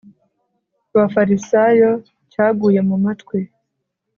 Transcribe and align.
abafarisayo 0.93 1.91
cyaguye 2.31 2.79
mu 2.89 2.95
matwi 3.03 3.39